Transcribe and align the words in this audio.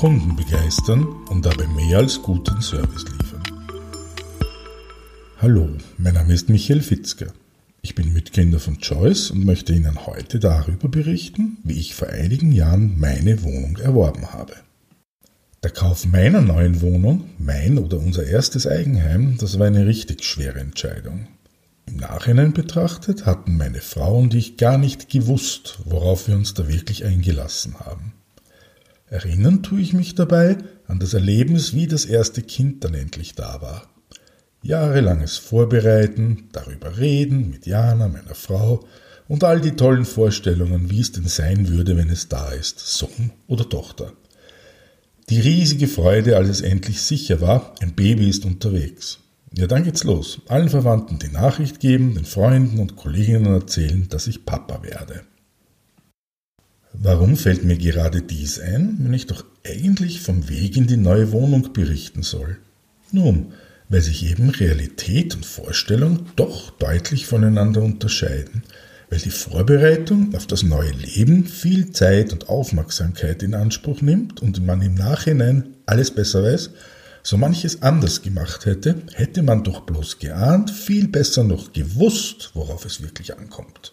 Kunden 0.00 0.34
begeistern 0.34 1.06
und 1.28 1.44
dabei 1.44 1.66
mehr 1.66 1.98
als 1.98 2.22
guten 2.22 2.62
Service 2.62 3.04
liefern. 3.04 3.42
Hallo, 5.36 5.68
mein 5.98 6.14
Name 6.14 6.32
ist 6.32 6.48
Michael 6.48 6.80
Fitzger. 6.80 7.26
Ich 7.82 7.94
bin 7.94 8.14
Mitgründer 8.14 8.60
von 8.60 8.78
Choice 8.78 9.30
und 9.30 9.44
möchte 9.44 9.74
Ihnen 9.74 10.06
heute 10.06 10.38
darüber 10.38 10.88
berichten, 10.88 11.58
wie 11.64 11.78
ich 11.78 11.94
vor 11.94 12.08
einigen 12.08 12.50
Jahren 12.50 12.98
meine 12.98 13.42
Wohnung 13.42 13.76
erworben 13.76 14.32
habe. 14.32 14.54
Der 15.62 15.70
Kauf 15.70 16.06
meiner 16.06 16.40
neuen 16.40 16.80
Wohnung, 16.80 17.24
mein 17.36 17.76
oder 17.76 17.98
unser 17.98 18.24
erstes 18.24 18.66
Eigenheim, 18.66 19.36
das 19.36 19.58
war 19.58 19.66
eine 19.66 19.84
richtig 19.84 20.24
schwere 20.24 20.60
Entscheidung. 20.60 21.26
Im 21.84 21.98
Nachhinein 21.98 22.54
betrachtet 22.54 23.26
hatten 23.26 23.58
meine 23.58 23.82
Frau 23.82 24.16
und 24.16 24.32
ich 24.32 24.56
gar 24.56 24.78
nicht 24.78 25.10
gewusst, 25.10 25.80
worauf 25.84 26.26
wir 26.26 26.36
uns 26.36 26.54
da 26.54 26.68
wirklich 26.68 27.04
eingelassen 27.04 27.80
haben. 27.80 28.14
Erinnern 29.10 29.64
tue 29.64 29.80
ich 29.80 29.92
mich 29.92 30.14
dabei 30.14 30.56
an 30.86 31.00
das 31.00 31.14
Erlebnis, 31.14 31.74
wie 31.74 31.88
das 31.88 32.04
erste 32.04 32.42
Kind 32.42 32.84
dann 32.84 32.94
endlich 32.94 33.34
da 33.34 33.60
war. 33.60 33.88
Jahrelanges 34.62 35.36
Vorbereiten, 35.36 36.48
darüber 36.52 36.96
reden 36.96 37.50
mit 37.50 37.66
Jana, 37.66 38.06
meiner 38.06 38.36
Frau, 38.36 38.86
und 39.26 39.42
all 39.42 39.60
die 39.60 39.72
tollen 39.72 40.04
Vorstellungen, 40.04 40.90
wie 40.90 41.00
es 41.00 41.10
denn 41.10 41.26
sein 41.26 41.68
würde, 41.68 41.96
wenn 41.96 42.08
es 42.08 42.28
da 42.28 42.50
ist, 42.52 42.78
Sohn 42.78 43.32
oder 43.48 43.68
Tochter. 43.68 44.12
Die 45.28 45.40
riesige 45.40 45.88
Freude, 45.88 46.36
als 46.36 46.48
es 46.48 46.60
endlich 46.60 47.02
sicher 47.02 47.40
war, 47.40 47.74
ein 47.80 47.94
Baby 47.94 48.28
ist 48.28 48.44
unterwegs. 48.44 49.18
Ja, 49.52 49.66
dann 49.66 49.82
geht's 49.82 50.04
los. 50.04 50.40
Allen 50.46 50.68
Verwandten 50.68 51.18
die 51.18 51.32
Nachricht 51.32 51.80
geben, 51.80 52.14
den 52.14 52.24
Freunden 52.24 52.78
und 52.78 52.94
Kolleginnen 52.94 53.52
erzählen, 53.52 54.08
dass 54.08 54.28
ich 54.28 54.44
Papa 54.44 54.84
werde. 54.84 55.22
Warum 56.92 57.36
fällt 57.36 57.64
mir 57.64 57.76
gerade 57.76 58.20
dies 58.20 58.58
ein, 58.58 58.96
wenn 59.00 59.14
ich 59.14 59.26
doch 59.26 59.44
eigentlich 59.64 60.20
vom 60.20 60.48
Weg 60.48 60.76
in 60.76 60.86
die 60.86 60.96
neue 60.96 61.30
Wohnung 61.32 61.72
berichten 61.72 62.22
soll? 62.22 62.58
Nun, 63.12 63.52
weil 63.88 64.00
sich 64.00 64.28
eben 64.28 64.50
Realität 64.50 65.34
und 65.34 65.46
Vorstellung 65.46 66.26
doch 66.36 66.70
deutlich 66.70 67.26
voneinander 67.26 67.82
unterscheiden, 67.82 68.62
weil 69.08 69.18
die 69.18 69.30
Vorbereitung 69.30 70.34
auf 70.34 70.46
das 70.46 70.62
neue 70.62 70.92
Leben 70.92 71.44
viel 71.44 71.90
Zeit 71.90 72.32
und 72.32 72.48
Aufmerksamkeit 72.48 73.42
in 73.42 73.54
Anspruch 73.54 74.00
nimmt 74.00 74.40
und 74.42 74.64
man 74.64 74.82
im 74.82 74.94
Nachhinein 74.94 75.76
alles 75.86 76.12
besser 76.12 76.42
weiß, 76.42 76.70
so 77.22 77.36
manches 77.36 77.82
anders 77.82 78.22
gemacht 78.22 78.66
hätte, 78.66 79.02
hätte 79.14 79.42
man 79.42 79.62
doch 79.64 79.80
bloß 79.80 80.18
geahnt, 80.18 80.70
viel 80.70 81.08
besser 81.08 81.44
noch 81.44 81.72
gewusst, 81.72 82.50
worauf 82.54 82.84
es 82.84 83.02
wirklich 83.02 83.36
ankommt. 83.36 83.92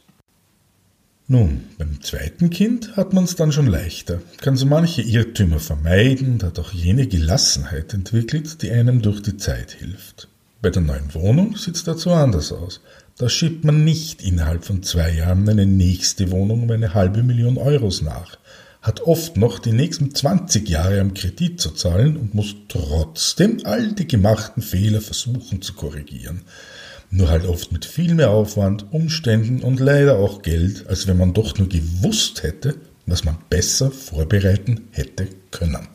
Nun, 1.30 1.66
beim 1.78 2.02
zweiten 2.02 2.50
Kind 2.50 2.96
hat 2.96 3.12
man 3.12 3.26
es 3.26 3.36
dann 3.36 3.52
schon 3.52 3.68
leichter, 3.68 4.22
kann 4.38 4.56
so 4.56 4.66
manche 4.66 5.02
Irrtümer 5.02 5.60
vermeiden 5.60 6.36
und 6.36 6.44
hat 6.44 6.58
auch 6.58 6.72
jene 6.72 7.06
Gelassenheit 7.06 7.94
entwickelt, 7.94 8.62
die 8.62 8.72
einem 8.72 9.02
durch 9.02 9.22
die 9.22 9.36
Zeit 9.36 9.72
hilft. 9.72 10.30
Bei 10.62 10.70
der 10.70 10.84
neuen 10.84 11.14
Wohnung 11.14 11.58
sieht 11.58 11.76
es 11.76 11.84
dazu 11.84 12.12
anders 12.12 12.54
aus. 12.54 12.80
Da 13.18 13.28
schiebt 13.28 13.66
man 13.66 13.84
nicht 13.84 14.24
innerhalb 14.24 14.64
von 14.64 14.84
zwei 14.84 15.12
Jahren 15.12 15.50
eine 15.50 15.66
nächste 15.66 16.32
Wohnung 16.32 16.64
um 16.64 16.72
eine 16.72 16.94
halbe 16.94 17.24
Million 17.24 17.58
Euros 17.58 18.02
nach, 18.02 18.38
hat 18.82 19.02
oft 19.02 19.36
noch 19.36 19.60
die 19.60 19.74
nächsten 19.74 20.16
20 20.16 20.70
Jahre 20.70 21.02
am 21.02 21.14
Kredit 21.14 21.60
zu 21.60 21.72
zahlen 21.72 22.16
und 22.16 22.36
muss 22.36 22.56
trotzdem 22.70 23.60
all 23.66 23.92
die 23.92 24.08
gemachten 24.08 24.64
Fehler 24.64 25.02
versuchen 25.02 25.62
zu 25.62 25.74
korrigieren 25.74 26.44
nur 27.10 27.30
halt 27.30 27.46
oft 27.46 27.72
mit 27.72 27.86
viel 27.86 28.16
mehr 28.16 28.32
Aufwand, 28.32 28.92
Umständen 28.92 29.62
und 29.62 29.80
leider 29.80 30.18
auch 30.20 30.42
Geld, 30.42 30.88
als 30.88 31.08
wenn 31.08 31.18
man 31.18 31.34
doch 31.34 31.58
nur 31.58 31.70
gewusst 31.70 32.44
hätte, 32.44 32.76
was 33.06 33.24
man 33.24 33.38
besser 33.50 33.92
vorbereiten 33.92 34.88
hätte 34.92 35.28
können. 35.52 35.88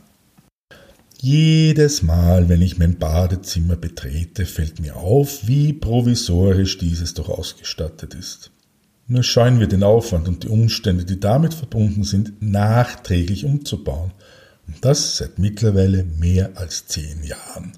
Jedes 1.20 2.02
Mal, 2.02 2.48
wenn 2.48 2.62
ich 2.62 2.78
mein 2.78 2.98
Badezimmer 2.98 3.76
betrete, 3.76 4.44
fällt 4.44 4.80
mir 4.80 4.96
auf, 4.96 5.46
wie 5.46 5.72
provisorisch 5.72 6.78
dieses 6.78 7.14
doch 7.14 7.28
ausgestattet 7.28 8.14
ist. 8.14 8.50
Nur 9.06 9.22
scheuen 9.22 9.60
wir 9.60 9.68
den 9.68 9.82
Aufwand 9.84 10.26
und 10.26 10.42
die 10.42 10.48
Umstände, 10.48 11.04
die 11.04 11.20
damit 11.20 11.54
verbunden 11.54 12.02
sind, 12.02 12.42
nachträglich 12.42 13.44
umzubauen. 13.44 14.12
Und 14.66 14.84
das 14.84 15.18
seit 15.18 15.38
mittlerweile 15.38 16.02
mehr 16.02 16.52
als 16.56 16.86
zehn 16.86 17.22
Jahren. 17.22 17.72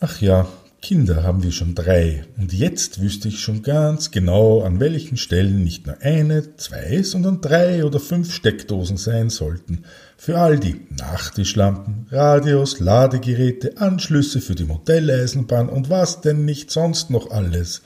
Ach 0.00 0.20
ja, 0.20 0.46
Kinder 0.80 1.24
haben 1.24 1.42
wir 1.42 1.50
schon 1.50 1.74
drei, 1.74 2.24
und 2.36 2.52
jetzt 2.52 3.00
wüsste 3.00 3.28
ich 3.28 3.40
schon 3.40 3.62
ganz 3.62 4.12
genau, 4.12 4.62
an 4.62 4.78
welchen 4.78 5.16
Stellen 5.16 5.64
nicht 5.64 5.86
nur 5.86 6.00
eine, 6.02 6.56
zwei, 6.56 7.02
sondern 7.02 7.40
drei 7.40 7.84
oder 7.84 7.98
fünf 7.98 8.32
Steckdosen 8.32 8.96
sein 8.96 9.28
sollten. 9.28 9.82
Für 10.16 10.38
all 10.38 10.58
die 10.58 10.80
Nachtischlampen, 10.96 12.06
Radios, 12.12 12.78
Ladegeräte, 12.78 13.78
Anschlüsse 13.78 14.40
für 14.40 14.54
die 14.54 14.64
Modelleisenbahn 14.64 15.68
und 15.68 15.90
was 15.90 16.20
denn 16.20 16.44
nicht 16.44 16.70
sonst 16.70 17.10
noch 17.10 17.32
alles. 17.32 17.82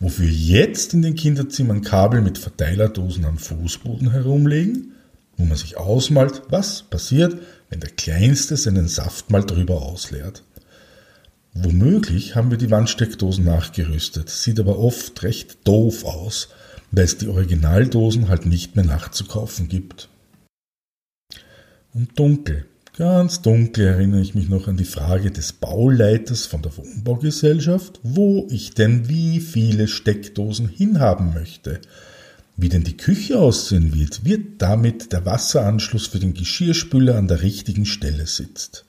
Wofür 0.00 0.28
jetzt 0.28 0.92
in 0.92 1.02
den 1.02 1.14
Kinderzimmern 1.14 1.82
Kabel 1.82 2.20
mit 2.20 2.38
Verteilerdosen 2.38 3.24
am 3.26 3.38
Fußboden 3.38 4.10
herumlegen, 4.10 4.92
wo 5.36 5.44
man 5.44 5.56
sich 5.56 5.76
ausmalt, 5.76 6.42
was 6.48 6.82
passiert, 6.82 7.38
wenn 7.70 7.78
der 7.78 7.90
Kleinste 7.90 8.56
seinen 8.56 8.88
Saft 8.88 9.30
mal 9.30 9.44
drüber 9.44 9.82
ausleert. 9.82 10.42
Womöglich 11.54 12.34
haben 12.34 12.50
wir 12.50 12.58
die 12.58 12.70
Wandsteckdosen 12.70 13.44
nachgerüstet, 13.44 14.28
sieht 14.28 14.58
aber 14.58 14.78
oft 14.78 15.22
recht 15.22 15.66
doof 15.66 16.04
aus, 16.04 16.48
weil 16.90 17.04
es 17.04 17.16
die 17.16 17.28
Originaldosen 17.28 18.28
halt 18.28 18.44
nicht 18.44 18.74
mehr 18.74 18.84
nachzukaufen 18.84 19.68
gibt. 19.68 20.08
Und 21.92 22.18
dunkel, 22.18 22.66
ganz 22.96 23.40
dunkel 23.40 23.86
erinnere 23.86 24.20
ich 24.20 24.34
mich 24.34 24.48
noch 24.48 24.66
an 24.66 24.76
die 24.76 24.84
Frage 24.84 25.30
des 25.30 25.52
Bauleiters 25.52 26.46
von 26.46 26.60
der 26.60 26.76
Wohnbaugesellschaft, 26.76 28.00
wo 28.02 28.48
ich 28.50 28.74
denn 28.74 29.08
wie 29.08 29.38
viele 29.38 29.86
Steckdosen 29.86 30.68
hinhaben 30.68 31.34
möchte. 31.34 31.80
Wie 32.56 32.68
denn 32.68 32.82
die 32.82 32.96
Küche 32.96 33.38
aussehen 33.38 33.94
wird, 33.94 34.24
wird 34.24 34.60
damit 34.60 35.12
der 35.12 35.24
Wasseranschluss 35.24 36.08
für 36.08 36.18
den 36.18 36.34
Geschirrspüler 36.34 37.16
an 37.16 37.28
der 37.28 37.42
richtigen 37.42 37.86
Stelle 37.86 38.26
sitzt. 38.26 38.84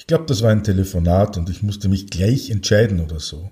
Ich 0.00 0.06
glaube, 0.06 0.24
das 0.26 0.40
war 0.40 0.50
ein 0.50 0.64
Telefonat 0.64 1.36
und 1.36 1.50
ich 1.50 1.62
musste 1.62 1.90
mich 1.90 2.06
gleich 2.06 2.48
entscheiden 2.48 3.00
oder 3.00 3.20
so. 3.20 3.50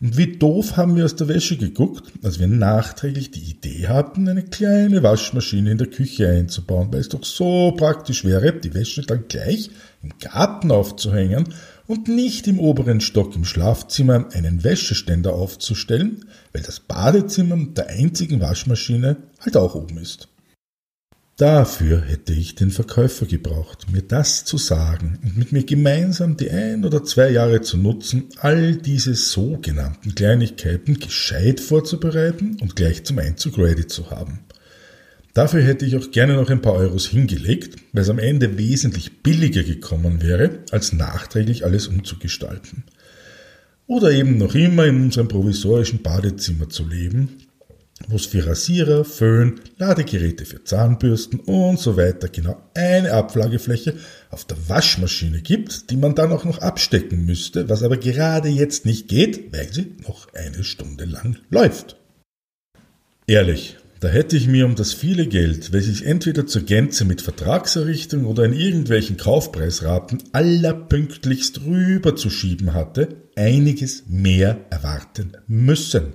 Und 0.00 0.16
wie 0.16 0.38
doof 0.38 0.78
haben 0.78 0.96
wir 0.96 1.04
aus 1.04 1.16
der 1.16 1.28
Wäsche 1.28 1.58
geguckt, 1.58 2.10
als 2.22 2.38
wir 2.38 2.46
nachträglich 2.46 3.30
die 3.30 3.50
Idee 3.50 3.86
hatten, 3.86 4.26
eine 4.26 4.42
kleine 4.42 5.02
Waschmaschine 5.02 5.70
in 5.70 5.76
der 5.76 5.88
Küche 5.88 6.30
einzubauen, 6.30 6.88
weil 6.90 7.00
es 7.00 7.10
doch 7.10 7.22
so 7.24 7.74
praktisch 7.76 8.24
wäre, 8.24 8.54
die 8.54 8.72
Wäsche 8.72 9.02
dann 9.02 9.28
gleich 9.28 9.70
im 10.02 10.12
Garten 10.18 10.70
aufzuhängen 10.70 11.52
und 11.86 12.08
nicht 12.08 12.48
im 12.48 12.58
oberen 12.58 13.02
Stock 13.02 13.36
im 13.36 13.44
Schlafzimmer 13.44 14.30
einen 14.32 14.64
Wäscheständer 14.64 15.34
aufzustellen, 15.34 16.24
weil 16.54 16.62
das 16.62 16.80
Badezimmer 16.80 17.56
mit 17.56 17.76
der 17.76 17.88
einzigen 17.88 18.40
Waschmaschine 18.40 19.18
halt 19.40 19.58
auch 19.58 19.74
oben 19.74 19.98
ist. 19.98 20.28
Dafür 21.36 22.00
hätte 22.00 22.32
ich 22.32 22.54
den 22.54 22.70
Verkäufer 22.70 23.26
gebraucht, 23.26 23.92
mir 23.92 24.00
das 24.00 24.46
zu 24.46 24.56
sagen 24.56 25.18
und 25.22 25.36
mit 25.36 25.52
mir 25.52 25.64
gemeinsam 25.64 26.38
die 26.38 26.50
ein 26.50 26.82
oder 26.82 27.04
zwei 27.04 27.28
Jahre 27.28 27.60
zu 27.60 27.76
nutzen, 27.76 28.30
all 28.38 28.74
diese 28.76 29.14
sogenannten 29.14 30.14
Kleinigkeiten 30.14 30.98
gescheit 30.98 31.60
vorzubereiten 31.60 32.56
und 32.62 32.74
gleich 32.74 33.04
zum 33.04 33.18
Einzug 33.18 33.58
ready 33.58 33.86
zu 33.86 34.10
haben. 34.10 34.38
Dafür 35.34 35.62
hätte 35.62 35.84
ich 35.84 35.96
auch 35.96 36.10
gerne 36.10 36.36
noch 36.36 36.48
ein 36.48 36.62
paar 36.62 36.72
Euros 36.72 37.06
hingelegt, 37.06 37.76
weil 37.92 38.04
es 38.04 38.08
am 38.08 38.18
Ende 38.18 38.56
wesentlich 38.56 39.22
billiger 39.22 39.62
gekommen 39.62 40.22
wäre, 40.22 40.60
als 40.70 40.94
nachträglich 40.94 41.66
alles 41.66 41.86
umzugestalten. 41.86 42.84
Oder 43.86 44.10
eben 44.10 44.38
noch 44.38 44.54
immer 44.54 44.86
in 44.86 45.02
unserem 45.02 45.28
provisorischen 45.28 46.00
Badezimmer 46.00 46.70
zu 46.70 46.88
leben, 46.88 47.45
wo 48.08 48.16
es 48.16 48.26
für 48.26 48.46
Rasierer, 48.46 49.04
Föhn, 49.04 49.60
Ladegeräte 49.78 50.44
für 50.44 50.62
Zahnbürsten 50.62 51.40
und 51.40 51.78
so 51.78 51.96
weiter 51.96 52.28
genau 52.28 52.62
eine 52.74 53.12
Ablagefläche 53.12 53.94
auf 54.30 54.44
der 54.44 54.56
Waschmaschine 54.68 55.40
gibt, 55.40 55.90
die 55.90 55.96
man 55.96 56.14
dann 56.14 56.32
auch 56.32 56.44
noch 56.44 56.58
abstecken 56.58 57.24
müsste, 57.24 57.68
was 57.68 57.82
aber 57.82 57.96
gerade 57.96 58.48
jetzt 58.48 58.84
nicht 58.84 59.08
geht, 59.08 59.52
weil 59.52 59.72
sie 59.72 59.96
noch 60.06 60.32
eine 60.34 60.62
Stunde 60.62 61.04
lang 61.04 61.38
läuft. 61.50 61.96
Ehrlich, 63.26 63.76
da 63.98 64.08
hätte 64.08 64.36
ich 64.36 64.46
mir 64.46 64.66
um 64.66 64.74
das 64.74 64.92
viele 64.92 65.26
Geld, 65.26 65.72
welches 65.72 66.00
ich 66.00 66.06
entweder 66.06 66.46
zur 66.46 66.62
Gänze 66.62 67.06
mit 67.06 67.22
Vertragserrichtung 67.22 68.26
oder 68.26 68.44
in 68.44 68.52
irgendwelchen 68.52 69.16
Kaufpreisraten 69.16 70.22
allerpünktlichst 70.32 71.62
rüber 71.64 72.14
zu 72.14 72.28
schieben 72.28 72.74
hatte, 72.74 73.16
einiges 73.36 74.04
mehr 74.06 74.58
erwarten 74.68 75.32
müssen. 75.46 76.12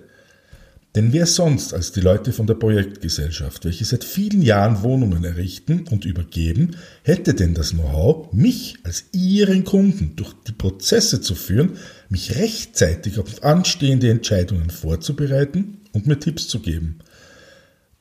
Denn 0.93 1.13
wer 1.13 1.25
sonst 1.25 1.73
als 1.73 1.93
die 1.93 2.01
Leute 2.01 2.33
von 2.33 2.47
der 2.47 2.55
Projektgesellschaft, 2.55 3.63
welche 3.63 3.85
seit 3.85 4.03
vielen 4.03 4.41
Jahren 4.41 4.83
Wohnungen 4.83 5.23
errichten 5.23 5.85
und 5.89 6.03
übergeben, 6.03 6.75
hätte 7.03 7.33
denn 7.33 7.53
das 7.53 7.71
Know-how, 7.71 8.33
mich 8.33 8.77
als 8.83 9.05
ihren 9.13 9.63
Kunden 9.63 10.17
durch 10.17 10.33
die 10.47 10.51
Prozesse 10.51 11.21
zu 11.21 11.33
führen, 11.33 11.77
mich 12.09 12.35
rechtzeitig 12.35 13.19
auf 13.19 13.41
anstehende 13.41 14.09
Entscheidungen 14.09 14.69
vorzubereiten 14.69 15.77
und 15.93 16.07
mir 16.07 16.19
Tipps 16.19 16.49
zu 16.49 16.59
geben. 16.59 16.99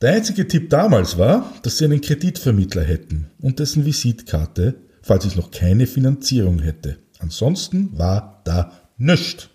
Der 0.01 0.15
einzige 0.15 0.49
Tipp 0.49 0.71
damals 0.71 1.17
war, 1.17 1.53
dass 1.63 1.79
sie 1.79 1.85
einen 1.85 2.01
Kreditvermittler 2.01 2.83
hätten 2.83 3.27
und 3.39 3.61
dessen 3.61 3.85
Visitkarte, 3.85 4.75
falls 5.03 5.27
ich 5.27 5.37
noch 5.37 5.53
keine 5.53 5.87
Finanzierung 5.87 6.59
hätte. 6.59 6.97
Ansonsten 7.21 7.97
war 7.97 8.41
da 8.45 8.73
nichts. 8.97 9.50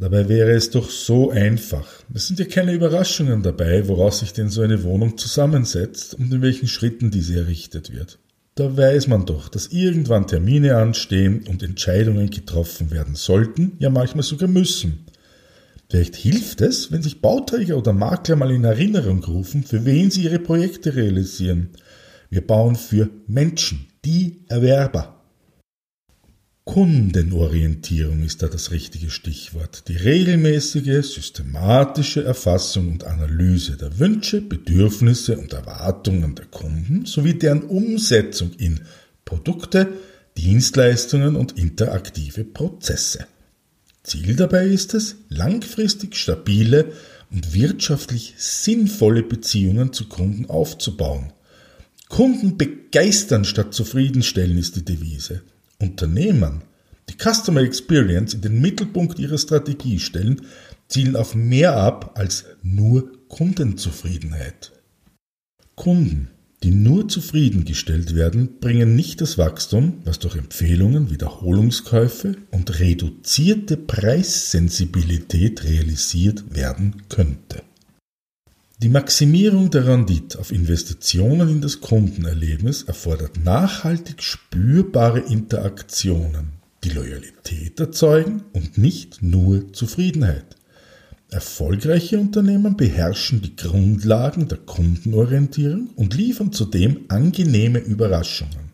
Dabei 0.00 0.28
wäre 0.28 0.52
es 0.52 0.70
doch 0.70 0.90
so 0.90 1.30
einfach. 1.30 1.86
Es 2.14 2.28
sind 2.28 2.38
ja 2.38 2.44
keine 2.44 2.72
Überraschungen 2.72 3.42
dabei, 3.42 3.88
woraus 3.88 4.20
sich 4.20 4.32
denn 4.32 4.48
so 4.48 4.62
eine 4.62 4.84
Wohnung 4.84 5.18
zusammensetzt 5.18 6.14
und 6.14 6.32
in 6.32 6.40
welchen 6.40 6.68
Schritten 6.68 7.10
diese 7.10 7.36
errichtet 7.36 7.92
wird. 7.92 8.20
Da 8.54 8.76
weiß 8.76 9.08
man 9.08 9.26
doch, 9.26 9.48
dass 9.48 9.68
irgendwann 9.68 10.28
Termine 10.28 10.76
anstehen 10.76 11.44
und 11.48 11.64
Entscheidungen 11.64 12.30
getroffen 12.30 12.92
werden 12.92 13.16
sollten, 13.16 13.72
ja 13.80 13.90
manchmal 13.90 14.22
sogar 14.22 14.48
müssen. 14.48 15.06
Vielleicht 15.88 16.14
hilft 16.14 16.60
es, 16.60 16.92
wenn 16.92 17.02
sich 17.02 17.20
Bauträger 17.20 17.76
oder 17.76 17.92
Makler 17.92 18.36
mal 18.36 18.52
in 18.52 18.64
Erinnerung 18.64 19.24
rufen, 19.24 19.64
für 19.64 19.84
wen 19.84 20.12
sie 20.12 20.24
ihre 20.24 20.38
Projekte 20.38 20.94
realisieren. 20.94 21.70
Wir 22.30 22.46
bauen 22.46 22.76
für 22.76 23.10
Menschen, 23.26 23.88
die 24.04 24.44
Erwerber. 24.48 25.17
Kundenorientierung 26.68 28.22
ist 28.22 28.42
da 28.42 28.46
das 28.46 28.70
richtige 28.72 29.08
Stichwort. 29.08 29.84
Die 29.88 29.96
regelmäßige, 29.96 31.02
systematische 31.02 32.22
Erfassung 32.22 32.92
und 32.92 33.04
Analyse 33.04 33.78
der 33.78 33.98
Wünsche, 33.98 34.42
Bedürfnisse 34.42 35.38
und 35.38 35.54
Erwartungen 35.54 36.34
der 36.34 36.44
Kunden 36.44 37.06
sowie 37.06 37.32
deren 37.32 37.62
Umsetzung 37.62 38.50
in 38.58 38.80
Produkte, 39.24 39.88
Dienstleistungen 40.36 41.36
und 41.36 41.58
interaktive 41.58 42.44
Prozesse. 42.44 43.24
Ziel 44.02 44.36
dabei 44.36 44.66
ist 44.66 44.92
es, 44.92 45.16
langfristig 45.30 46.16
stabile 46.16 46.92
und 47.30 47.54
wirtschaftlich 47.54 48.34
sinnvolle 48.36 49.22
Beziehungen 49.22 49.94
zu 49.94 50.06
Kunden 50.06 50.44
aufzubauen. 50.50 51.32
Kunden 52.10 52.58
begeistern 52.58 53.46
statt 53.46 53.72
zufriedenstellen 53.72 54.58
ist 54.58 54.76
die 54.76 54.84
Devise. 54.84 55.40
Unternehmen, 55.80 56.62
die 57.08 57.14
Customer 57.14 57.60
Experience 57.60 58.34
in 58.34 58.40
den 58.40 58.60
Mittelpunkt 58.60 59.18
ihrer 59.18 59.38
Strategie 59.38 59.98
stellen, 59.98 60.42
zielen 60.88 61.16
auf 61.16 61.34
mehr 61.34 61.76
ab 61.76 62.12
als 62.18 62.44
nur 62.62 63.12
Kundenzufriedenheit. 63.28 64.72
Kunden, 65.76 66.30
die 66.64 66.72
nur 66.72 67.08
zufriedengestellt 67.08 68.14
werden, 68.16 68.58
bringen 68.58 68.96
nicht 68.96 69.20
das 69.20 69.38
Wachstum, 69.38 70.00
was 70.04 70.18
durch 70.18 70.34
Empfehlungen, 70.34 71.10
Wiederholungskäufe 71.10 72.36
und 72.50 72.80
reduzierte 72.80 73.76
Preissensibilität 73.76 75.62
realisiert 75.62 76.56
werden 76.56 77.04
könnte. 77.08 77.62
Die 78.80 78.88
Maximierung 78.88 79.72
der 79.72 79.88
Rendite 79.88 80.38
auf 80.38 80.52
Investitionen 80.52 81.48
in 81.48 81.60
das 81.60 81.80
Kundenerlebnis 81.80 82.84
erfordert 82.84 83.44
nachhaltig 83.44 84.22
spürbare 84.22 85.18
Interaktionen, 85.18 86.52
die 86.84 86.90
Loyalität 86.90 87.80
erzeugen 87.80 88.44
und 88.52 88.78
nicht 88.78 89.20
nur 89.20 89.72
Zufriedenheit. 89.72 90.54
Erfolgreiche 91.28 92.20
Unternehmen 92.20 92.76
beherrschen 92.76 93.42
die 93.42 93.56
Grundlagen 93.56 94.46
der 94.46 94.58
Kundenorientierung 94.58 95.90
und 95.96 96.14
liefern 96.14 96.52
zudem 96.52 97.00
angenehme 97.08 97.80
Überraschungen. 97.80 98.70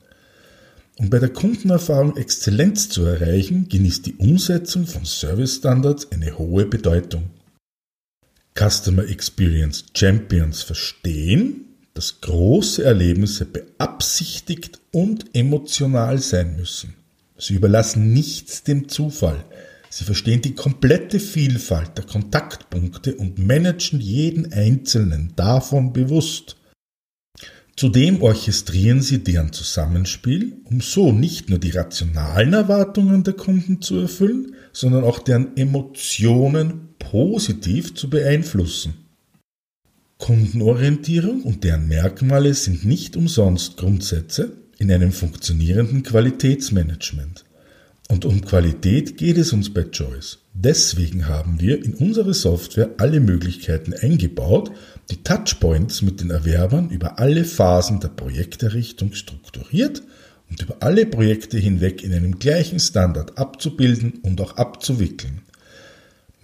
Um 0.98 1.08
bei 1.08 1.18
der 1.18 1.30
Kundenerfahrung 1.30 2.18
Exzellenz 2.18 2.90
zu 2.90 3.06
erreichen, 3.06 3.70
genießt 3.70 4.04
die 4.04 4.16
Umsetzung 4.16 4.86
von 4.86 5.06
Service-Standards 5.06 6.12
eine 6.12 6.36
hohe 6.36 6.66
Bedeutung. 6.66 7.30
Customer 8.56 9.08
Experience 9.08 9.84
Champions 9.96 10.62
verstehen, 10.62 11.64
dass 11.92 12.20
große 12.20 12.84
Erlebnisse 12.84 13.46
beabsichtigt 13.46 14.80
und 14.92 15.24
emotional 15.34 16.18
sein 16.18 16.56
müssen. 16.56 16.94
Sie 17.36 17.54
überlassen 17.54 18.12
nichts 18.12 18.62
dem 18.62 18.88
Zufall. 18.88 19.44
Sie 19.90 20.04
verstehen 20.04 20.40
die 20.40 20.54
komplette 20.54 21.18
Vielfalt 21.18 21.98
der 21.98 22.04
Kontaktpunkte 22.04 23.16
und 23.16 23.44
managen 23.44 24.00
jeden 24.00 24.52
einzelnen 24.52 25.32
davon 25.34 25.92
bewusst. 25.92 26.56
Zudem 27.76 28.22
orchestrieren 28.22 29.02
sie 29.02 29.24
deren 29.24 29.52
Zusammenspiel, 29.52 30.58
um 30.64 30.80
so 30.80 31.10
nicht 31.10 31.50
nur 31.50 31.58
die 31.58 31.70
rationalen 31.70 32.52
Erwartungen 32.52 33.24
der 33.24 33.34
Kunden 33.34 33.82
zu 33.82 33.98
erfüllen, 33.98 34.54
sondern 34.72 35.02
auch 35.02 35.18
deren 35.18 35.56
Emotionen 35.56 36.93
positiv 37.10 37.94
zu 37.94 38.10
beeinflussen. 38.10 38.94
Kundenorientierung 40.18 41.42
und 41.42 41.64
deren 41.64 41.86
Merkmale 41.88 42.54
sind 42.54 42.84
nicht 42.84 43.16
umsonst 43.16 43.76
Grundsätze 43.76 44.52
in 44.78 44.90
einem 44.90 45.12
funktionierenden 45.12 46.02
Qualitätsmanagement. 46.02 47.44
Und 48.08 48.24
um 48.24 48.42
Qualität 48.42 49.16
geht 49.16 49.38
es 49.38 49.52
uns 49.52 49.72
bei 49.72 49.84
Choice. 49.84 50.38
Deswegen 50.52 51.26
haben 51.26 51.60
wir 51.60 51.82
in 51.84 51.94
unsere 51.94 52.34
Software 52.34 52.90
alle 52.98 53.20
Möglichkeiten 53.20 53.94
eingebaut, 53.94 54.70
die 55.10 55.22
Touchpoints 55.22 56.02
mit 56.02 56.20
den 56.20 56.30
Erwerbern 56.30 56.90
über 56.90 57.18
alle 57.18 57.44
Phasen 57.44 58.00
der 58.00 58.08
Projekterrichtung 58.08 59.14
strukturiert 59.14 60.02
und 60.50 60.62
über 60.62 60.76
alle 60.80 61.06
Projekte 61.06 61.58
hinweg 61.58 62.02
in 62.02 62.12
einem 62.12 62.38
gleichen 62.38 62.78
Standard 62.78 63.38
abzubilden 63.38 64.20
und 64.22 64.40
auch 64.40 64.56
abzuwickeln. 64.56 65.42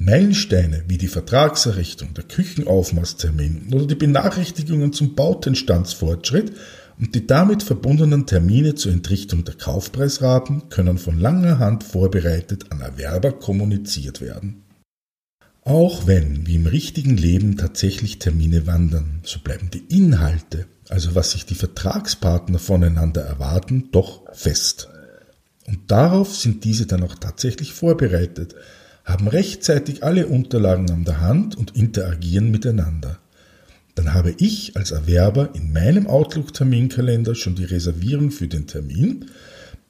Meilensteine 0.01 0.85
wie 0.89 0.97
die 0.97 1.09
Vertragserrichtung, 1.09 2.15
der 2.15 2.25
Küchenaufmaßtermin 2.25 3.69
oder 3.75 3.87
die 3.87 3.95
Benachrichtigungen 3.95 4.95
zum 4.95 5.15
Bautenstandsfortschritt 5.15 6.53
und 6.99 7.15
die 7.15 7.27
damit 7.27 7.63
verbundenen 7.63 8.25
Termine 8.25 8.75
zur 8.75 8.93
Entrichtung 8.93 9.45
der 9.45 9.57
Kaufpreisraten 9.57 10.71
können 10.71 10.97
von 10.97 11.21
langer 11.21 11.59
Hand 11.59 11.85
vorbereitet 11.85 12.73
an 12.73 12.81
Erwerber 12.81 13.33
kommuniziert 13.33 14.23
werden. 14.23 14.63
Auch 15.65 16.07
wenn, 16.07 16.47
wie 16.47 16.55
im 16.55 16.67
richtigen 16.67 17.19
Leben, 17.19 17.59
tatsächlich 17.59 18.19
Termine 18.19 18.67
wandern, 18.67 19.21
so 19.23 19.39
bleiben 19.41 19.69
die 19.71 19.85
Inhalte, 19.95 20.65
also 20.89 21.15
was 21.15 21.33
sich 21.33 21.45
die 21.45 21.55
Vertragspartner 21.55 22.59
voneinander 22.59 23.21
erwarten, 23.21 23.91
doch 23.93 24.23
fest. 24.33 24.89
Und 25.67 25.91
darauf 25.91 26.35
sind 26.35 26.65
diese 26.65 26.87
dann 26.87 27.03
auch 27.03 27.17
tatsächlich 27.17 27.75
vorbereitet, 27.75 28.55
haben 29.05 29.29
rechtzeitig 29.29 30.05
alle 30.05 30.27
Unterlagen 30.27 30.91
an 30.91 31.05
der 31.05 31.21
Hand 31.21 31.57
und 31.57 31.77
interagieren 31.77 32.51
miteinander. 32.51 33.19
Dann 33.95 34.15
habe 34.15 34.35
ich 34.39 34.77
als 34.77 34.93
Erwerber 34.93 35.51
in 35.55 35.73
meinem 35.73 36.07
Outlook-Terminkalender 36.07 37.35
schon 37.35 37.55
die 37.55 37.65
Reservierung 37.65 38.31
für 38.31 38.49
den 38.49 38.67
Termin, 38.67 39.27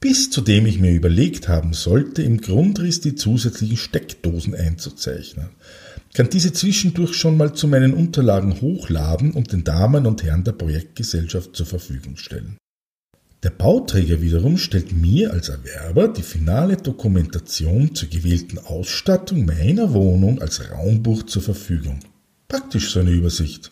bis 0.01 0.31
zu 0.31 0.41
dem 0.41 0.65
ich 0.65 0.81
mir 0.81 0.93
überlegt 0.93 1.49
haben 1.49 1.75
sollte, 1.75 2.23
im 2.23 2.41
Grundriss 2.41 3.01
die 3.01 3.15
zusätzlichen 3.15 3.77
Steckdosen 3.77 4.55
einzuzeichnen. 4.55 5.51
Kann 6.15 6.31
diese 6.31 6.53
zwischendurch 6.53 7.15
schon 7.15 7.37
mal 7.37 7.53
zu 7.53 7.69
meinen 7.69 7.95
Unterlagen 7.95 8.61
hochladen 8.61 9.33
und 9.33 9.53
den 9.53 9.63
Damen 9.63 10.07
und 10.07 10.23
Herren 10.23 10.43
der 10.43 10.53
Projektgesellschaft 10.53 11.55
zur 11.55 11.67
Verfügung 11.67 12.17
stellen. 12.17 12.57
Der 13.43 13.51
Bauträger 13.51 14.21
wiederum 14.21 14.59
stellt 14.59 14.93
mir 14.93 15.33
als 15.33 15.49
Erwerber 15.49 16.09
die 16.09 16.23
finale 16.23 16.77
Dokumentation 16.77 17.95
zur 17.95 18.11
gewählten 18.11 18.59
Ausstattung 18.59 19.47
meiner 19.47 19.95
Wohnung 19.95 20.43
als 20.43 20.71
Raumbuch 20.71 21.23
zur 21.23 21.41
Verfügung. 21.41 22.01
Praktisch 22.49 22.91
so 22.91 23.01
eine 23.01 23.13
Übersicht. 23.13 23.71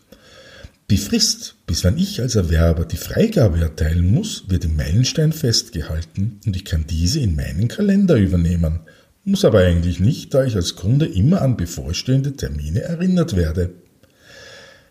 Die 0.91 0.97
Frist, 0.97 1.57
bis 1.67 1.85
wann 1.85 1.99
ich 1.99 2.23
als 2.23 2.35
Erwerber 2.35 2.87
die 2.87 2.97
Freigabe 2.97 3.61
erteilen 3.61 4.11
muss, 4.11 4.45
wird 4.49 4.65
im 4.65 4.75
Meilenstein 4.75 5.33
festgehalten 5.35 6.41
und 6.47 6.57
ich 6.57 6.65
kann 6.65 6.87
diese 6.89 7.21
in 7.21 7.37
meinen 7.37 7.69
Kalender 7.69 8.17
übernehmen. 8.17 8.81
Muss 9.25 9.45
aber 9.45 9.59
eigentlich 9.59 10.01
nicht, 10.01 10.33
da 10.33 10.45
ich 10.45 10.57
als 10.57 10.77
Kunde 10.77 11.05
immer 11.05 11.43
an 11.43 11.59
bevorstehende 11.59 12.33
Termine 12.33 12.81
erinnert 12.81 13.37
werde. 13.37 13.75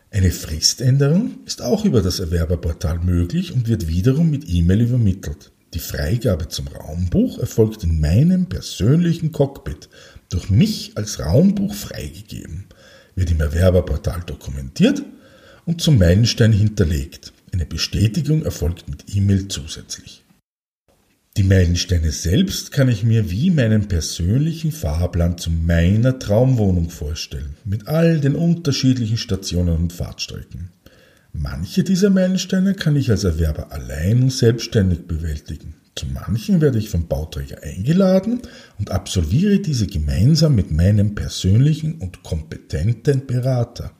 Eine 0.09 0.31
Friständerung 0.31 1.39
ist 1.45 1.61
auch 1.61 1.83
über 1.83 2.01
das 2.01 2.19
Erwerberportal 2.19 2.99
möglich 2.99 3.53
und 3.53 3.67
wird 3.67 3.87
wiederum 3.87 4.31
mit 4.31 4.47
E-Mail 4.47 4.81
übermittelt. 4.81 5.51
Die 5.73 5.79
Freigabe 5.79 6.47
zum 6.47 6.67
Raumbuch 6.69 7.39
erfolgt 7.39 7.83
in 7.83 7.99
meinem 7.99 8.47
persönlichen 8.47 9.33
Cockpit, 9.33 9.89
durch 10.29 10.49
mich 10.49 10.93
als 10.95 11.19
Raumbuch 11.19 11.73
freigegeben, 11.73 12.65
wird 13.15 13.31
im 13.31 13.41
Erwerberportal 13.41 14.21
dokumentiert 14.25 15.03
und 15.65 15.81
zum 15.81 15.97
Meilenstein 15.97 16.53
hinterlegt. 16.53 17.33
Eine 17.51 17.65
Bestätigung 17.65 18.43
erfolgt 18.43 18.89
mit 18.89 19.13
E-Mail 19.13 19.49
zusätzlich. 19.49 20.23
Die 21.37 21.43
Meilensteine 21.43 22.11
selbst 22.11 22.71
kann 22.71 22.89
ich 22.89 23.03
mir 23.03 23.29
wie 23.29 23.51
meinen 23.51 23.87
persönlichen 23.87 24.71
Fahrplan 24.71 25.37
zu 25.37 25.51
meiner 25.51 26.17
Traumwohnung 26.17 26.89
vorstellen, 26.89 27.55
mit 27.63 27.87
all 27.87 28.19
den 28.19 28.33
unterschiedlichen 28.33 29.17
Stationen 29.17 29.77
und 29.77 29.93
Fahrtstrecken. 29.93 30.71
Manche 31.33 31.83
dieser 31.83 32.09
Meilensteine 32.09 32.73
kann 32.73 32.95
ich 32.95 33.11
als 33.11 33.23
Erwerber 33.23 33.71
allein 33.71 34.23
und 34.23 34.33
selbstständig 34.33 35.05
bewältigen. 35.05 35.75
Zu 35.95 36.07
manchen 36.07 36.59
werde 36.59 36.79
ich 36.79 36.89
vom 36.89 37.07
Bauträger 37.07 37.61
eingeladen 37.61 38.41
und 38.79 38.89
absolviere 38.89 39.59
diese 39.59 39.85
gemeinsam 39.85 40.55
mit 40.55 40.71
meinem 40.71 41.13
persönlichen 41.13 41.99
und 41.99 42.23
kompetenten 42.23 43.27
Berater. 43.27 43.91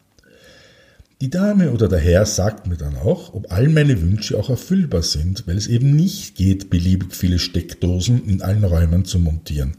Die 1.19 1.31
Dame 1.31 1.71
oder 1.71 1.87
der 1.87 1.97
Herr 1.97 2.27
sagt 2.27 2.67
mir 2.67 2.77
dann 2.77 2.95
auch, 2.95 3.33
ob 3.33 3.51
all 3.51 3.69
meine 3.69 4.01
Wünsche 4.03 4.37
auch 4.37 4.51
erfüllbar 4.51 5.01
sind, 5.01 5.47
weil 5.47 5.57
es 5.57 5.65
eben 5.65 5.95
nicht 5.95 6.35
geht, 6.35 6.69
beliebig 6.69 7.15
viele 7.15 7.39
Steckdosen 7.39 8.29
in 8.29 8.43
allen 8.43 8.63
Räumen 8.63 9.03
zu 9.03 9.17
montieren. 9.17 9.77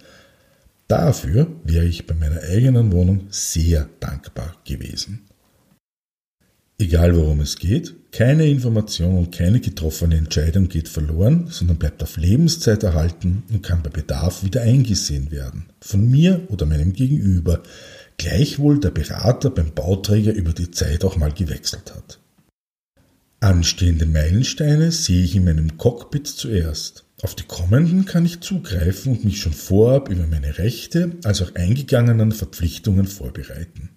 Dafür 0.88 1.46
wäre 1.62 1.84
ich 1.84 2.08
bei 2.08 2.14
meiner 2.14 2.42
eigenen 2.42 2.90
Wohnung 2.90 3.28
sehr 3.30 3.88
dankbar 4.00 4.56
gewesen. 4.64 5.28
Egal 6.80 7.14
worum 7.14 7.40
es 7.40 7.56
geht, 7.56 7.94
keine 8.10 8.46
Information 8.46 9.18
und 9.18 9.36
keine 9.36 9.60
getroffene 9.60 10.16
Entscheidung 10.16 10.68
geht 10.68 10.88
verloren, 10.88 11.48
sondern 11.50 11.76
bleibt 11.76 12.02
auf 12.02 12.16
Lebenszeit 12.16 12.82
erhalten 12.82 13.44
und 13.52 13.62
kann 13.62 13.82
bei 13.82 13.90
Bedarf 13.90 14.42
wieder 14.42 14.62
eingesehen 14.62 15.30
werden. 15.30 15.66
Von 15.80 16.08
mir 16.08 16.40
oder 16.48 16.66
meinem 16.66 16.92
Gegenüber, 16.92 17.62
gleichwohl 18.18 18.80
der 18.80 18.90
Berater 18.90 19.50
beim 19.50 19.72
Bauträger 19.72 20.32
über 20.32 20.52
die 20.52 20.70
Zeit 20.70 21.04
auch 21.04 21.16
mal 21.16 21.32
gewechselt 21.32 21.94
hat. 21.94 22.18
Anstehende 23.40 24.04
Meilensteine 24.04 24.90
sehe 24.90 25.22
ich 25.22 25.36
in 25.36 25.44
meinem 25.44 25.78
Cockpit 25.78 26.26
zuerst. 26.26 27.04
Auf 27.22 27.36
die 27.36 27.44
kommenden 27.44 28.04
kann 28.04 28.26
ich 28.26 28.40
zugreifen 28.40 29.12
und 29.12 29.24
mich 29.24 29.40
schon 29.40 29.52
vorab 29.52 30.08
über 30.08 30.26
meine 30.26 30.58
Rechte 30.58 31.12
als 31.24 31.40
auch 31.42 31.54
eingegangenen 31.54 32.32
Verpflichtungen 32.32 33.06
vorbereiten. 33.06 33.90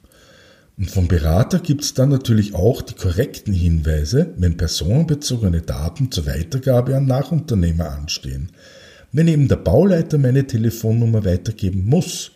Und 0.77 0.89
vom 0.89 1.07
Berater 1.07 1.59
gibt 1.59 1.83
es 1.83 1.93
dann 1.93 2.09
natürlich 2.09 2.53
auch 2.53 2.81
die 2.81 2.95
korrekten 2.95 3.53
Hinweise, 3.53 4.33
wenn 4.37 4.57
personenbezogene 4.57 5.61
Daten 5.61 6.11
zur 6.11 6.25
Weitergabe 6.25 6.95
an 6.95 7.05
Nachunternehmer 7.05 7.91
anstehen. 7.91 8.51
Wenn 9.11 9.27
eben 9.27 9.47
der 9.47 9.57
Bauleiter 9.57 10.17
meine 10.17 10.47
Telefonnummer 10.47 11.25
weitergeben 11.25 11.85
muss, 11.85 12.31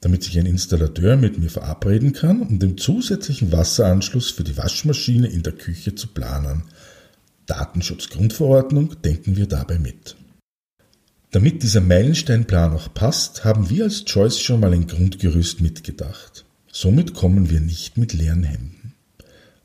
damit 0.00 0.22
sich 0.22 0.38
ein 0.38 0.46
Installateur 0.46 1.16
mit 1.16 1.38
mir 1.38 1.50
verabreden 1.50 2.12
kann, 2.12 2.42
um 2.42 2.58
den 2.58 2.78
zusätzlichen 2.78 3.52
Wasseranschluss 3.52 4.30
für 4.30 4.44
die 4.44 4.56
Waschmaschine 4.56 5.28
in 5.28 5.42
der 5.42 5.52
Küche 5.52 5.94
zu 5.94 6.08
planen. 6.08 6.64
Datenschutzgrundverordnung 7.46 9.00
denken 9.02 9.36
wir 9.36 9.46
dabei 9.46 9.78
mit. 9.78 10.16
Damit 11.30 11.62
dieser 11.62 11.80
Meilensteinplan 11.80 12.72
auch 12.72 12.92
passt, 12.94 13.44
haben 13.44 13.68
wir 13.68 13.84
als 13.84 14.04
Choice 14.04 14.40
schon 14.40 14.60
mal 14.60 14.72
ein 14.72 14.86
Grundgerüst 14.86 15.60
mitgedacht. 15.60 16.44
Somit 16.72 17.14
kommen 17.14 17.50
wir 17.50 17.60
nicht 17.60 17.98
mit 17.98 18.12
leeren 18.12 18.44
Händen. 18.44 18.94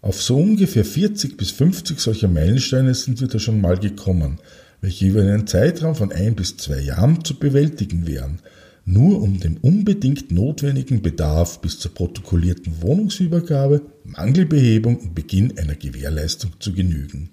Auf 0.02 0.22
so 0.22 0.38
ungefähr 0.38 0.84
40 0.84 1.38
bis 1.38 1.52
50 1.52 2.00
solcher 2.00 2.28
Meilensteine 2.28 2.94
sind 2.94 3.22
wir 3.22 3.30
da 3.30 3.40
schon 3.40 3.62
mal 3.62 3.78
gekommen, 3.78 4.40
welche 4.82 5.06
über 5.08 5.22
einen 5.22 5.48
Zeitraum 5.48 5.96
von 5.96 6.12
ein 6.12 6.36
bis 6.36 6.58
zwei 6.58 6.80
Jahren 6.80 7.24
zu 7.24 7.40
bewältigen 7.40 8.06
wären, 8.06 8.40
nur 8.86 9.22
um 9.22 9.40
dem 9.40 9.58
unbedingt 9.58 10.32
notwendigen 10.32 11.02
Bedarf 11.02 11.62
bis 11.62 11.80
zur 11.80 11.94
protokollierten 11.94 12.82
Wohnungsübergabe, 12.82 13.82
Mangelbehebung 14.04 14.98
und 14.98 15.16
Beginn 15.16 15.58
einer 15.58 15.76
Gewährleistung 15.76 16.52
zu 16.60 16.74
genügen. 16.74 17.30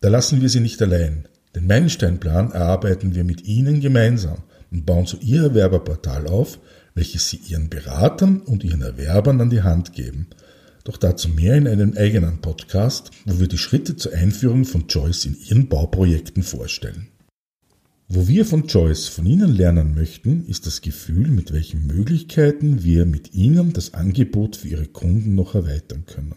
Da 0.00 0.08
lassen 0.08 0.40
wir 0.40 0.48
Sie 0.48 0.60
nicht 0.60 0.80
allein. 0.82 1.26
Den 1.54 1.66
Meilensteinplan 1.66 2.52
erarbeiten 2.52 3.14
wir 3.14 3.24
mit 3.24 3.46
Ihnen 3.46 3.80
gemeinsam 3.80 4.42
und 4.70 4.86
bauen 4.86 5.06
so 5.06 5.16
Ihr 5.18 5.42
Erwerberportal 5.42 6.26
auf, 6.26 6.58
welches 6.96 7.28
sie 7.28 7.40
ihren 7.48 7.68
Beratern 7.68 8.40
und 8.40 8.64
ihren 8.64 8.82
Erwerbern 8.82 9.40
an 9.40 9.50
die 9.50 9.62
Hand 9.62 9.92
geben. 9.92 10.28
Doch 10.82 10.96
dazu 10.96 11.28
mehr 11.28 11.54
in 11.56 11.68
einem 11.68 11.96
eigenen 11.96 12.40
Podcast, 12.40 13.10
wo 13.26 13.38
wir 13.38 13.48
die 13.48 13.58
Schritte 13.58 13.96
zur 13.96 14.14
Einführung 14.14 14.64
von 14.64 14.86
Joyce 14.88 15.26
in 15.26 15.36
ihren 15.48 15.68
Bauprojekten 15.68 16.42
vorstellen. 16.42 17.08
Wo 18.08 18.28
wir 18.28 18.44
von 18.44 18.68
Joyce 18.68 19.08
von 19.08 19.26
Ihnen 19.26 19.52
lernen 19.52 19.92
möchten, 19.94 20.46
ist 20.46 20.64
das 20.64 20.80
Gefühl, 20.80 21.26
mit 21.26 21.52
welchen 21.52 21.88
Möglichkeiten 21.88 22.84
wir 22.84 23.04
mit 23.04 23.34
Ihnen 23.34 23.72
das 23.72 23.94
Angebot 23.94 24.54
für 24.54 24.68
Ihre 24.68 24.86
Kunden 24.86 25.34
noch 25.34 25.56
erweitern 25.56 26.04
können. 26.06 26.36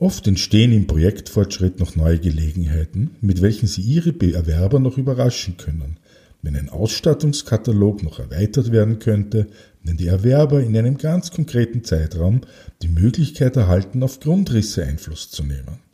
Oft 0.00 0.26
entstehen 0.26 0.72
im 0.72 0.88
Projektfortschritt 0.88 1.78
noch 1.78 1.94
neue 1.94 2.18
Gelegenheiten, 2.18 3.10
mit 3.20 3.40
welchen 3.40 3.68
Sie 3.68 3.82
Ihre 3.82 4.12
Erwerber 4.34 4.80
noch 4.80 4.98
überraschen 4.98 5.58
können, 5.58 5.98
wenn 6.42 6.56
ein 6.56 6.70
Ausstattungskatalog 6.70 8.02
noch 8.02 8.18
erweitert 8.18 8.72
werden 8.72 8.98
könnte, 8.98 9.46
wenn 9.84 9.96
die 9.96 10.08
Erwerber 10.08 10.60
in 10.60 10.76
einem 10.76 10.98
ganz 10.98 11.30
konkreten 11.30 11.84
Zeitraum 11.84 12.40
die 12.82 12.88
Möglichkeit 12.88 13.54
erhalten, 13.54 14.02
auf 14.02 14.18
Grundrisse 14.18 14.84
Einfluss 14.84 15.30
zu 15.30 15.44
nehmen. 15.44 15.87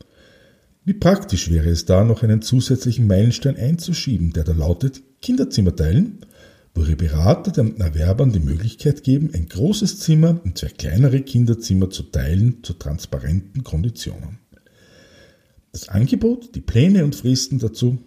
Wie 0.85 0.93
praktisch 0.93 1.49
wäre 1.49 1.69
es 1.69 1.85
da, 1.85 2.03
noch 2.03 2.21
einen 2.21 2.43
zusätzlichen 2.43 3.07
Meilenstein 3.07 3.57
einzuschieben, 3.57 4.33
der 4.33 4.43
da 4.43 4.51
lautet 4.53 5.01
Kinderzimmer 5.19 5.75
teilen, 5.75 6.19
wo 6.75 6.81
ihre 6.81 6.95
Berater 6.95 7.51
den 7.51 7.79
Erwerbern 7.81 8.31
die 8.31 8.39
Möglichkeit 8.39 9.03
geben, 9.03 9.31
ein 9.33 9.47
großes 9.47 9.99
Zimmer 9.99 10.39
und 10.43 10.59
zwei 10.59 10.67
kleinere 10.67 11.21
Kinderzimmer 11.21 11.89
zu 11.89 12.03
teilen 12.03 12.63
zu 12.63 12.73
transparenten 12.73 13.63
Konditionen. 13.63 14.37
Das 15.71 15.89
Angebot, 15.89 16.53
die 16.53 16.61
Pläne 16.61 17.03
und 17.03 17.15
Fristen 17.15 17.57
dazu 17.57 17.97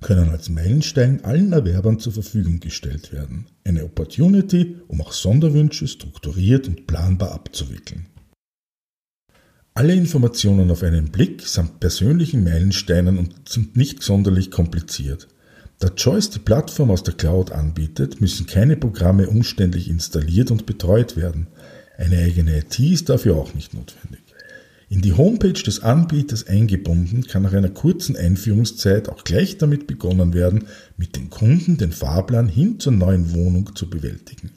können 0.00 0.30
als 0.30 0.48
Meilenstein 0.48 1.24
allen 1.24 1.52
Erwerbern 1.52 2.00
zur 2.00 2.12
Verfügung 2.12 2.58
gestellt 2.58 3.12
werden. 3.12 3.46
Eine 3.62 3.84
Opportunity, 3.84 4.76
um 4.88 5.00
auch 5.00 5.12
Sonderwünsche 5.12 5.86
strukturiert 5.86 6.66
und 6.66 6.88
planbar 6.88 7.30
abzuwickeln. 7.30 8.06
Alle 9.78 9.94
Informationen 9.94 10.72
auf 10.72 10.82
einen 10.82 11.12
Blick 11.12 11.42
samt 11.46 11.78
persönlichen 11.78 12.42
Meilensteinen 12.42 13.16
und 13.16 13.48
sind 13.48 13.76
nicht 13.76 14.02
sonderlich 14.02 14.50
kompliziert. 14.50 15.28
Da 15.78 15.88
Choice 15.88 16.30
die 16.30 16.40
Plattform 16.40 16.90
aus 16.90 17.04
der 17.04 17.14
Cloud 17.14 17.52
anbietet, 17.52 18.20
müssen 18.20 18.46
keine 18.46 18.76
Programme 18.76 19.28
umständlich 19.28 19.88
installiert 19.88 20.50
und 20.50 20.66
betreut 20.66 21.16
werden. 21.16 21.46
Eine 21.96 22.18
eigene 22.18 22.58
IT 22.58 22.76
ist 22.80 23.08
dafür 23.08 23.36
auch 23.36 23.54
nicht 23.54 23.72
notwendig. 23.72 24.22
In 24.88 25.00
die 25.00 25.12
Homepage 25.12 25.52
des 25.52 25.84
Anbieters 25.84 26.48
eingebunden, 26.48 27.22
kann 27.28 27.44
nach 27.44 27.52
einer 27.52 27.68
kurzen 27.68 28.16
Einführungszeit 28.16 29.08
auch 29.08 29.22
gleich 29.22 29.58
damit 29.58 29.86
begonnen 29.86 30.34
werden, 30.34 30.64
mit 30.96 31.14
den 31.14 31.30
Kunden 31.30 31.76
den 31.76 31.92
Fahrplan 31.92 32.48
hin 32.48 32.80
zur 32.80 32.94
neuen 32.94 33.32
Wohnung 33.32 33.76
zu 33.76 33.88
bewältigen. 33.88 34.50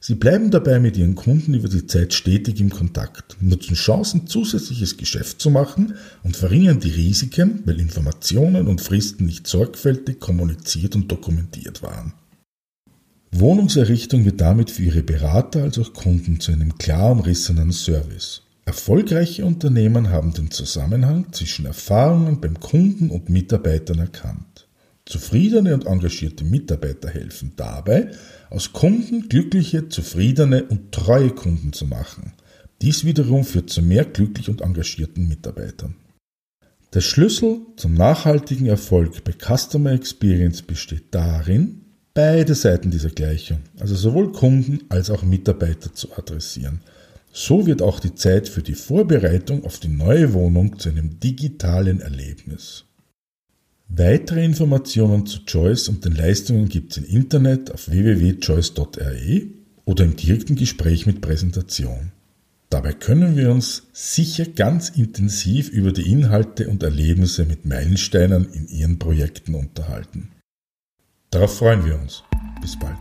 Sie 0.00 0.14
bleiben 0.14 0.52
dabei 0.52 0.78
mit 0.78 0.96
Ihren 0.96 1.16
Kunden 1.16 1.54
über 1.54 1.68
die 1.68 1.86
Zeit 1.86 2.14
stetig 2.14 2.60
im 2.60 2.70
Kontakt, 2.70 3.36
nutzen 3.40 3.74
Chancen, 3.74 4.28
zusätzliches 4.28 4.96
Geschäft 4.96 5.40
zu 5.40 5.50
machen 5.50 5.94
und 6.22 6.36
verringern 6.36 6.78
die 6.78 6.90
Risiken, 6.90 7.62
weil 7.64 7.80
Informationen 7.80 8.68
und 8.68 8.80
Fristen 8.80 9.26
nicht 9.26 9.48
sorgfältig 9.48 10.20
kommuniziert 10.20 10.94
und 10.94 11.10
dokumentiert 11.10 11.82
waren. 11.82 12.12
Wohnungserrichtung 13.32 14.24
wird 14.24 14.40
damit 14.40 14.70
für 14.70 14.84
Ihre 14.84 15.02
Berater 15.02 15.64
als 15.64 15.78
auch 15.78 15.92
Kunden 15.92 16.38
zu 16.38 16.52
einem 16.52 16.78
klar 16.78 17.10
umrissenen 17.10 17.72
Service. 17.72 18.42
Erfolgreiche 18.64 19.44
Unternehmen 19.44 20.10
haben 20.10 20.32
den 20.32 20.50
Zusammenhang 20.50 21.32
zwischen 21.32 21.66
Erfahrungen 21.66 22.40
beim 22.40 22.60
Kunden 22.60 23.10
und 23.10 23.30
Mitarbeitern 23.30 23.98
erkannt. 23.98 24.67
Zufriedene 25.08 25.74
und 25.74 25.86
engagierte 25.86 26.44
Mitarbeiter 26.44 27.08
helfen 27.08 27.52
dabei, 27.56 28.10
aus 28.50 28.72
Kunden 28.72 29.28
glückliche, 29.28 29.88
zufriedene 29.88 30.64
und 30.64 30.92
treue 30.92 31.30
Kunden 31.30 31.72
zu 31.72 31.86
machen. 31.86 32.34
Dies 32.82 33.04
wiederum 33.04 33.44
führt 33.44 33.70
zu 33.70 33.82
mehr 33.82 34.04
glücklich 34.04 34.48
und 34.48 34.60
engagierten 34.60 35.26
Mitarbeitern. 35.26 35.96
Der 36.94 37.00
Schlüssel 37.00 37.60
zum 37.76 37.94
nachhaltigen 37.94 38.66
Erfolg 38.66 39.24
bei 39.24 39.32
Customer 39.32 39.92
Experience 39.92 40.62
besteht 40.62 41.14
darin, 41.14 41.82
beide 42.14 42.54
Seiten 42.54 42.90
dieser 42.90 43.10
Gleichung, 43.10 43.60
also 43.78 43.94
sowohl 43.94 44.32
Kunden 44.32 44.80
als 44.88 45.10
auch 45.10 45.22
Mitarbeiter 45.22 45.92
zu 45.92 46.12
adressieren– 46.16 46.80
so 47.32 47.66
wird 47.66 47.82
auch 47.82 48.00
die 48.00 48.16
Zeit 48.16 48.48
für 48.48 48.62
die 48.62 48.74
Vorbereitung 48.74 49.64
auf 49.64 49.78
die 49.78 49.88
neue 49.88 50.32
Wohnung 50.32 50.78
zu 50.78 50.88
einem 50.88 51.20
digitalen 51.20 52.00
Erlebnis. 52.00 52.84
Weitere 53.88 54.44
Informationen 54.44 55.26
zu 55.26 55.44
Choice 55.44 55.88
und 55.88 56.04
den 56.04 56.14
Leistungen 56.14 56.68
gibt 56.68 56.92
es 56.92 56.98
im 56.98 57.04
Internet 57.04 57.72
auf 57.72 57.88
www.choice.re 57.88 59.46
oder 59.86 60.04
im 60.04 60.16
direkten 60.16 60.56
Gespräch 60.56 61.06
mit 61.06 61.20
Präsentation. 61.22 62.12
Dabei 62.68 62.92
können 62.92 63.36
wir 63.36 63.50
uns 63.50 63.84
sicher 63.94 64.44
ganz 64.44 64.90
intensiv 64.90 65.70
über 65.70 65.90
die 65.90 66.10
Inhalte 66.10 66.68
und 66.68 66.82
Erlebnisse 66.82 67.46
mit 67.46 67.64
Meilensteinen 67.64 68.52
in 68.52 68.68
Ihren 68.68 68.98
Projekten 68.98 69.54
unterhalten. 69.54 70.32
Darauf 71.30 71.56
freuen 71.56 71.84
wir 71.86 71.98
uns. 71.98 72.22
Bis 72.60 72.78
bald. 72.78 72.98